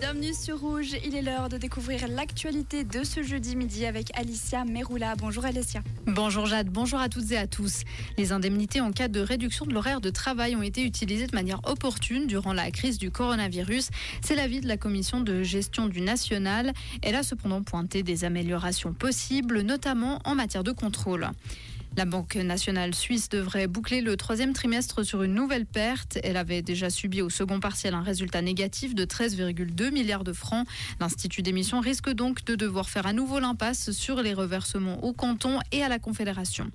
Bienvenue 0.00 0.32
sur 0.32 0.60
Rouge, 0.60 0.96
il 1.04 1.16
est 1.16 1.22
l'heure 1.22 1.48
de 1.48 1.56
découvrir 1.56 2.06
l'actualité 2.06 2.84
de 2.84 3.02
ce 3.02 3.20
jeudi 3.24 3.56
midi 3.56 3.84
avec 3.84 4.16
Alicia 4.16 4.64
Meroula. 4.64 5.16
Bonjour 5.16 5.44
Alicia. 5.44 5.80
Bonjour 6.06 6.46
Jade, 6.46 6.68
bonjour 6.68 7.00
à 7.00 7.08
toutes 7.08 7.32
et 7.32 7.36
à 7.36 7.48
tous. 7.48 7.82
Les 8.16 8.30
indemnités 8.30 8.80
en 8.80 8.92
cas 8.92 9.08
de 9.08 9.18
réduction 9.18 9.66
de 9.66 9.74
l'horaire 9.74 10.00
de 10.00 10.10
travail 10.10 10.54
ont 10.54 10.62
été 10.62 10.84
utilisées 10.84 11.26
de 11.26 11.34
manière 11.34 11.60
opportune 11.64 12.28
durant 12.28 12.52
la 12.52 12.70
crise 12.70 12.98
du 12.98 13.10
coronavirus. 13.10 13.88
C'est 14.20 14.36
l'avis 14.36 14.60
de 14.60 14.68
la 14.68 14.76
commission 14.76 15.20
de 15.20 15.42
gestion 15.42 15.86
du 15.86 16.00
national. 16.00 16.72
Elle 17.02 17.16
a 17.16 17.24
cependant 17.24 17.62
pointé 17.62 18.04
des 18.04 18.24
améliorations 18.24 18.92
possibles, 18.92 19.62
notamment 19.62 20.20
en 20.24 20.36
matière 20.36 20.62
de 20.62 20.72
contrôle. 20.72 21.28
La 21.98 22.04
Banque 22.04 22.36
nationale 22.36 22.94
suisse 22.94 23.28
devrait 23.28 23.66
boucler 23.66 24.02
le 24.02 24.16
troisième 24.16 24.52
trimestre 24.52 25.04
sur 25.04 25.24
une 25.24 25.34
nouvelle 25.34 25.66
perte. 25.66 26.16
Elle 26.22 26.36
avait 26.36 26.62
déjà 26.62 26.90
subi 26.90 27.22
au 27.22 27.28
second 27.28 27.58
partiel 27.58 27.92
un 27.92 28.02
résultat 28.02 28.40
négatif 28.40 28.94
de 28.94 29.04
13,2 29.04 29.90
milliards 29.90 30.22
de 30.22 30.32
francs. 30.32 30.64
L'Institut 31.00 31.42
d'émission 31.42 31.80
risque 31.80 32.08
donc 32.08 32.44
de 32.44 32.54
devoir 32.54 32.88
faire 32.88 33.08
à 33.08 33.12
nouveau 33.12 33.40
l'impasse 33.40 33.90
sur 33.90 34.22
les 34.22 34.32
reversements 34.32 35.02
au 35.02 35.12
canton 35.12 35.58
et 35.72 35.82
à 35.82 35.88
la 35.88 35.98
Confédération. 35.98 36.70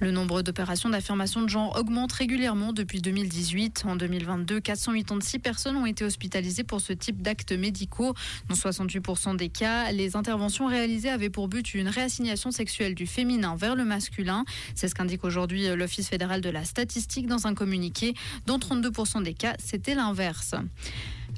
Le 0.00 0.10
nombre 0.10 0.40
d'opérations 0.40 0.88
d'affirmation 0.88 1.42
de 1.42 1.48
genre 1.48 1.76
augmente 1.78 2.12
régulièrement 2.12 2.72
depuis 2.72 3.02
2018. 3.02 3.84
En 3.86 3.96
2022, 3.96 4.58
486 4.58 5.38
personnes 5.40 5.76
ont 5.76 5.84
été 5.84 6.06
hospitalisées 6.06 6.64
pour 6.64 6.80
ce 6.80 6.94
type 6.94 7.20
d'actes 7.20 7.52
médicaux. 7.52 8.14
Dans 8.48 8.54
68% 8.54 9.36
des 9.36 9.50
cas, 9.50 9.92
les 9.92 10.16
interventions 10.16 10.66
réalisées 10.68 11.10
avaient 11.10 11.28
pour 11.28 11.48
but 11.48 11.74
une 11.74 11.88
réassignation 11.88 12.50
sexuelle 12.50 12.94
du 12.94 13.06
féminin 13.06 13.56
vers 13.56 13.76
le 13.76 13.84
masculin. 13.84 14.46
C'est 14.74 14.88
ce 14.88 14.94
qu'indique 14.94 15.22
aujourd'hui 15.22 15.68
l'Office 15.76 16.08
fédéral 16.08 16.40
de 16.40 16.48
la 16.48 16.64
statistique 16.64 17.26
dans 17.26 17.46
un 17.46 17.54
communiqué. 17.54 18.14
Dans 18.46 18.58
32% 18.58 19.22
des 19.22 19.34
cas, 19.34 19.54
c'était 19.58 19.94
l'inverse. 19.94 20.54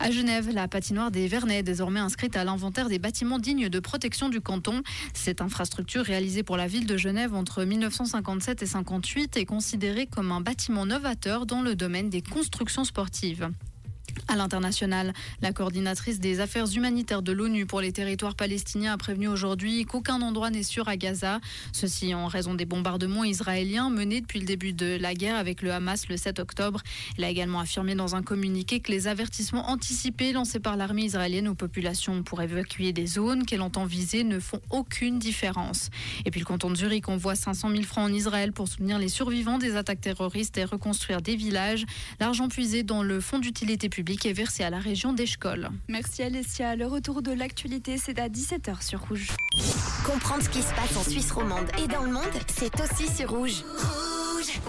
À 0.05 0.11
Genève, 0.11 0.51
la 0.52 0.66
patinoire 0.66 1.12
des 1.12 1.29
Vernets 1.29 1.61
est 1.61 1.62
désormais 1.62 2.01
inscrite 2.01 2.37
à 2.37 2.42
l'inventaire 2.42 2.88
des 2.88 2.98
bâtiments 2.98 3.38
dignes 3.38 3.69
de 3.69 3.79
protection 3.79 4.28
du 4.28 4.41
canton. 4.41 4.83
Cette 5.14 5.41
infrastructure 5.41 6.05
réalisée 6.05 6.42
pour 6.42 6.56
la 6.56 6.67
ville 6.67 6.89
de 6.89 6.97
Genève 6.97 7.34
entre 7.34 7.62
1957 7.62 8.64
et 8.64 8.67
58 8.67 9.36
est 9.36 9.45
considérée 9.45 10.08
comme 10.08 10.33
un 10.33 10.41
bâtiment 10.41 10.86
novateur 10.86 11.47
dans 11.47 11.62
le 11.62 11.77
domaine 11.77 12.11
des 12.11 12.20
constructions 12.20 12.83
sportives. 12.83 13.48
À 14.28 14.37
l'international, 14.37 15.12
la 15.42 15.53
coordinatrice 15.53 16.20
des 16.20 16.41
affaires 16.41 16.70
humanitaires 16.73 17.23
de 17.23 17.33
l'ONU 17.33 17.67
pour 17.67 17.81
les 17.81 17.92
territoires 17.92 18.37
palestiniens 18.37 18.92
a 18.92 18.97
prévenu 18.97 19.29
aujourd'hui 19.29 19.84
qu'aucun 19.84 20.23
endroit 20.23 20.51
n'est 20.51 20.62
sûr 20.62 20.89
à 20.89 20.97
Gaza. 20.97 21.41
Ceci 21.73 22.14
en 22.14 22.29
raison 22.29 22.55
des 22.55 22.64
bombardements 22.64 23.25
israéliens 23.25 23.91
menés 23.91 24.20
depuis 24.20 24.39
le 24.39 24.47
début 24.47 24.73
de 24.73 24.97
la 24.97 25.14
guerre 25.14 25.37
avec 25.37 25.61
le 25.61 25.73
Hamas 25.73 26.09
le 26.09 26.17
7 26.17 26.39
octobre. 26.39 26.81
Elle 27.19 27.25
a 27.25 27.31
également 27.31 27.61
affirmé 27.61 27.95
dans 27.95 28.14
un 28.14 28.23
communiqué 28.23 28.81
que 28.81 28.92
les 28.92 29.09
avertissements 29.09 29.69
anticipés 29.69 30.33
lancés 30.33 30.61
par 30.61 30.77
l'armée 30.77 31.03
israélienne 31.03 31.48
aux 31.48 31.55
populations 31.55 32.23
pour 32.23 32.41
évacuer 32.42 32.92
des 32.92 33.07
zones 33.07 33.45
qu'elle 33.45 33.62
entend 33.62 33.84
viser 33.84 34.23
ne 34.23 34.39
font 34.39 34.61
aucune 34.70 35.19
différence. 35.19 35.91
Et 36.25 36.31
puis 36.31 36.41
le 36.41 36.47
canton 36.47 36.70
de 36.70 36.77
Zurich 36.77 37.09
envoie 37.09 37.34
500 37.34 37.70
000 37.70 37.83
francs 37.83 38.09
en 38.09 38.12
Israël 38.12 38.53
pour 38.53 38.69
soutenir 38.69 38.98
les 38.98 39.09
survivants 39.09 39.59
des 39.59 39.75
attaques 39.75 40.01
terroristes 40.01 40.57
et 40.59 40.64
reconstruire 40.64 41.23
des 41.23 41.34
villages. 41.34 41.84
L'argent 42.20 42.48
puisé 42.48 42.83
dans 42.84 43.03
le 43.03 43.20
fonds 43.20 43.41
d'utilité 43.41 43.89
publique 43.89 44.11
qui 44.16 44.28
est 44.28 44.32
versé 44.32 44.64
à 44.64 44.70
la 44.70 44.78
région 44.78 45.12
d'Eschkol. 45.12 45.70
Merci 45.88 46.22
Alessia. 46.22 46.77
Le 46.77 46.86
retour 46.86 47.22
de 47.22 47.32
l'actualité, 47.32 47.98
c'est 47.98 48.18
à 48.18 48.28
17h 48.28 48.82
sur 48.82 49.00
Rouge. 49.00 49.28
Comprendre 50.05 50.42
ce 50.42 50.48
qui 50.48 50.62
se 50.62 50.74
passe 50.74 50.96
en 50.96 51.02
Suisse 51.02 51.30
romande 51.30 51.66
et 51.82 51.86
dans 51.88 52.02
le 52.02 52.12
monde, 52.12 52.22
c'est 52.48 52.72
aussi 52.80 53.08
sur 53.08 53.30
Rouge. 53.30 53.64
Rouge 53.78 54.60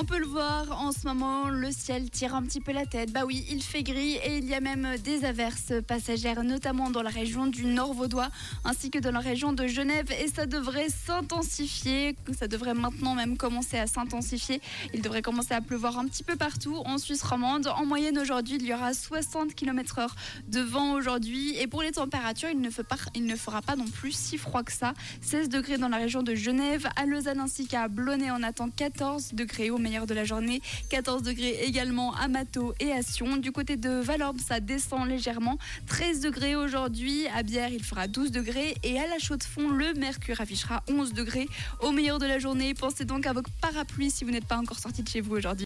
on 0.00 0.04
peut 0.04 0.18
le 0.18 0.26
voir 0.26 0.80
en 0.80 0.92
ce 0.92 1.06
moment, 1.06 1.50
le 1.50 1.70
ciel 1.70 2.08
tire 2.08 2.34
un 2.34 2.42
petit 2.42 2.60
peu 2.60 2.72
la 2.72 2.86
tête. 2.86 3.12
Bah 3.12 3.24
oui, 3.26 3.44
il 3.50 3.62
fait 3.62 3.82
gris 3.82 4.14
et 4.14 4.38
il 4.38 4.46
y 4.46 4.54
a 4.54 4.60
même 4.60 4.96
des 5.04 5.26
averses 5.26 5.74
passagères, 5.86 6.42
notamment 6.42 6.88
dans 6.88 7.02
la 7.02 7.10
région 7.10 7.46
du 7.46 7.66
Nord 7.66 7.92
Vaudois 7.92 8.30
ainsi 8.64 8.90
que 8.90 8.98
dans 8.98 9.10
la 9.10 9.20
région 9.20 9.52
de 9.52 9.66
Genève. 9.66 10.10
Et 10.18 10.28
ça 10.28 10.46
devrait 10.46 10.88
s'intensifier. 10.88 12.16
Ça 12.38 12.48
devrait 12.48 12.72
maintenant 12.72 13.14
même 13.14 13.36
commencer 13.36 13.76
à 13.76 13.86
s'intensifier. 13.86 14.62
Il 14.94 15.02
devrait 15.02 15.20
commencer 15.20 15.52
à 15.52 15.60
pleuvoir 15.60 15.98
un 15.98 16.06
petit 16.06 16.24
peu 16.24 16.36
partout 16.36 16.76
en 16.86 16.96
Suisse 16.96 17.22
romande. 17.22 17.66
En 17.66 17.84
moyenne 17.84 18.18
aujourd'hui, 18.18 18.56
il 18.56 18.64
y 18.64 18.72
aura 18.72 18.94
60 18.94 19.54
km/h 19.54 20.08
de 20.48 20.60
vent 20.60 20.94
aujourd'hui. 20.94 21.58
Et 21.58 21.66
pour 21.66 21.82
les 21.82 21.92
températures, 21.92 22.48
il 22.50 22.62
ne, 22.62 22.70
pas, 22.70 22.96
il 23.14 23.26
ne 23.26 23.36
fera 23.36 23.60
pas 23.60 23.76
non 23.76 23.86
plus 23.86 24.12
si 24.12 24.38
froid 24.38 24.62
que 24.62 24.72
ça. 24.72 24.94
16 25.20 25.50
degrés 25.50 25.76
dans 25.76 25.88
la 25.88 25.98
région 25.98 26.22
de 26.22 26.34
Genève, 26.34 26.88
à 26.96 27.04
Lausanne 27.04 27.40
ainsi 27.40 27.66
qu'à 27.66 27.88
Blonay, 27.88 28.30
on 28.30 28.42
attend 28.42 28.70
14 28.70 29.34
degrés 29.34 29.68
au 29.68 29.76
de 29.90 30.14
la 30.14 30.24
journée. 30.24 30.62
14 30.88 31.22
degrés 31.22 31.58
également 31.62 32.14
à 32.14 32.28
Mato 32.28 32.74
et 32.78 32.92
à 32.92 33.02
Sion. 33.02 33.36
Du 33.38 33.50
côté 33.50 33.76
de 33.76 33.90
Valorbe, 33.90 34.38
ça 34.40 34.60
descend 34.60 35.08
légèrement. 35.08 35.58
13 35.88 36.20
degrés 36.20 36.54
aujourd'hui. 36.54 37.26
À 37.34 37.42
Bière, 37.42 37.70
il 37.72 37.82
fera 37.82 38.06
12 38.06 38.30
degrés. 38.30 38.76
Et 38.84 39.00
à 39.00 39.08
la 39.08 39.18
Chaux-de-Fonds, 39.18 39.68
le 39.68 39.92
mercure 39.94 40.40
affichera 40.40 40.84
11 40.88 41.12
degrés. 41.12 41.48
Au 41.80 41.90
meilleur 41.90 42.20
de 42.20 42.26
la 42.26 42.38
journée, 42.38 42.72
pensez 42.72 43.04
donc 43.04 43.26
à 43.26 43.32
vos 43.32 43.42
parapluies 43.60 44.12
si 44.12 44.24
vous 44.24 44.30
n'êtes 44.30 44.46
pas 44.46 44.58
encore 44.58 44.78
sorti 44.78 45.02
de 45.02 45.08
chez 45.08 45.20
vous 45.20 45.34
aujourd'hui. 45.34 45.58